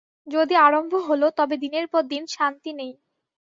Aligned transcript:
যদি 0.27 0.55
আরম্ভ 0.61 0.93
হল 1.07 1.21
তবে 1.37 1.55
দিনের 1.63 1.85
পর 1.87 2.01
দিন 2.11 2.23
শান্তি 2.35 2.71
নেই। 2.79 2.93